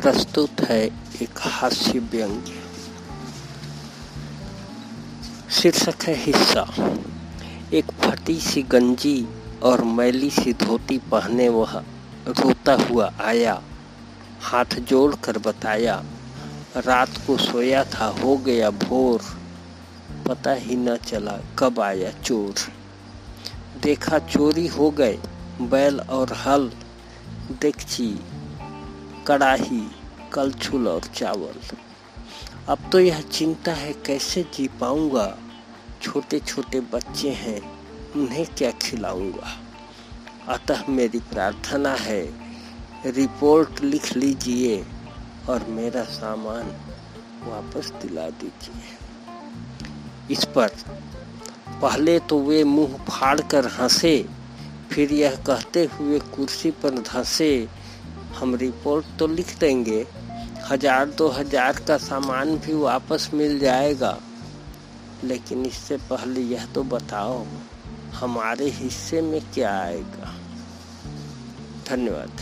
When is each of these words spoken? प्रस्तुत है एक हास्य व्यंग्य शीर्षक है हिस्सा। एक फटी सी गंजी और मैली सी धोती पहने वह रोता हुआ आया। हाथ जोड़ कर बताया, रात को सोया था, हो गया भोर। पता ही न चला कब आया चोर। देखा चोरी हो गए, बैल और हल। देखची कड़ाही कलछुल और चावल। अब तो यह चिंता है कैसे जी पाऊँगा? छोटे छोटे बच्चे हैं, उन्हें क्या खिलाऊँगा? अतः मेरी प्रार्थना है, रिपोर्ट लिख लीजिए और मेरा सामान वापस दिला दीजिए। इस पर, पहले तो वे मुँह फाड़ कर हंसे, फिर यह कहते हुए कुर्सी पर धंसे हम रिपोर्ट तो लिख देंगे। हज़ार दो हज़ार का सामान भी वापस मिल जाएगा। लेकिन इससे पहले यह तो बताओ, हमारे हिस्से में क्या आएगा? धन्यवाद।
प्रस्तुत 0.00 0.60
है 0.60 0.84
एक 1.22 1.38
हास्य 1.38 1.98
व्यंग्य 1.98 2.52
शीर्षक 5.50 6.04
है 6.04 6.14
हिस्सा। 6.14 6.62
एक 7.72 7.90
फटी 8.00 8.38
सी 8.40 8.62
गंजी 8.62 9.26
और 9.62 9.84
मैली 9.84 10.30
सी 10.30 10.52
धोती 10.52 10.98
पहने 10.98 11.48
वह 11.48 11.76
रोता 12.28 12.74
हुआ 12.74 13.12
आया। 13.20 13.62
हाथ 14.42 14.78
जोड़ 14.80 15.14
कर 15.14 15.38
बताया, 15.38 16.04
रात 16.76 17.20
को 17.26 17.36
सोया 17.38 17.84
था, 17.84 18.06
हो 18.06 18.36
गया 18.36 18.70
भोर। 18.70 19.20
पता 20.28 20.52
ही 20.52 20.76
न 20.76 20.96
चला 20.96 21.38
कब 21.58 21.80
आया 21.80 22.10
चोर। 22.24 22.54
देखा 23.82 24.18
चोरी 24.18 24.66
हो 24.66 24.90
गए, 24.90 25.18
बैल 25.60 26.00
और 26.00 26.32
हल। 26.32 26.70
देखची 27.60 28.20
कड़ाही 29.30 29.90
कलछुल 30.32 30.88
और 30.88 31.00
चावल। 31.00 31.76
अब 32.68 32.78
तो 32.92 33.00
यह 33.00 33.20
चिंता 33.20 33.72
है 33.72 33.92
कैसे 33.92 34.42
जी 34.42 34.68
पाऊँगा? 34.80 35.38
छोटे 36.02 36.40
छोटे 36.40 36.80
बच्चे 36.80 37.30
हैं, 37.30 37.60
उन्हें 38.12 38.46
क्या 38.46 38.70
खिलाऊँगा? 38.70 39.60
अतः 40.48 40.82
मेरी 40.88 41.18
प्रार्थना 41.18 41.94
है, 41.94 42.22
रिपोर्ट 43.06 43.80
लिख 43.80 44.16
लीजिए 44.16 44.86
और 45.48 45.64
मेरा 45.64 46.04
सामान 46.04 46.64
वापस 47.44 47.90
दिला 47.90 48.30
दीजिए। 48.30 48.82
इस 50.30 50.44
पर, 50.44 50.68
पहले 51.82 52.18
तो 52.18 52.38
वे 52.38 52.64
मुँह 52.64 52.96
फाड़ 52.96 53.40
कर 53.40 53.66
हंसे, 53.66 54.26
फिर 54.92 55.12
यह 55.12 55.36
कहते 55.36 55.88
हुए 55.94 56.18
कुर्सी 56.18 56.70
पर 56.70 56.90
धंसे 56.90 57.68
हम 58.40 58.54
रिपोर्ट 58.54 59.06
तो 59.18 59.26
लिख 59.26 59.58
देंगे। 59.58 60.06
हज़ार 60.70 61.08
दो 61.08 61.28
हज़ार 61.28 61.80
का 61.88 61.96
सामान 61.98 62.56
भी 62.56 62.74
वापस 62.74 63.30
मिल 63.34 63.58
जाएगा। 63.58 64.18
लेकिन 65.24 65.66
इससे 65.66 65.96
पहले 66.10 66.40
यह 66.40 66.66
तो 66.66 66.82
बताओ, 66.82 67.44
हमारे 68.14 68.68
हिस्से 68.70 69.20
में 69.22 69.40
क्या 69.54 69.72
आएगा? 69.80 70.34
धन्यवाद। 71.88 72.40